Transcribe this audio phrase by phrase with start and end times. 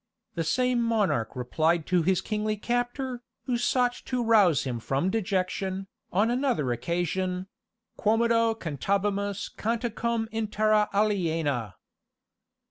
[0.33, 5.85] The same monarch replied to his kingly captor, who sought to rouse him from dejection,
[6.11, 7.45] on another occasion
[7.99, 11.75] "Quomodo cantabimus canticum in terra aliena!"